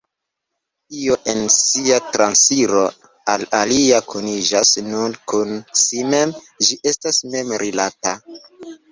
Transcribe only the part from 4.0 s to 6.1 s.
kuniĝas nur kun si